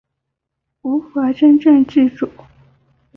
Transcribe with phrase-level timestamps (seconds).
[0.81, 2.27] 无法真正自主